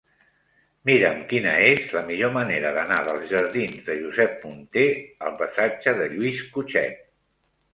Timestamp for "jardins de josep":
3.33-4.49